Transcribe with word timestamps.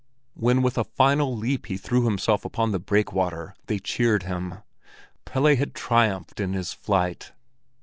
When 0.33 0.63
with 0.63 0.79
a 0.79 0.83
final 0.83 1.37
leap 1.37 1.67
he 1.67 1.77
threw 1.77 2.05
himself 2.05 2.43
upon 2.43 2.71
the 2.71 2.79
breakwater, 2.79 3.53
they 3.67 3.77
cheered 3.77 4.23
him. 4.23 4.55
Pelle 5.25 5.55
had 5.55 5.75
triumphed 5.75 6.39
in 6.39 6.53
his 6.53 6.73
flight! 6.73 7.33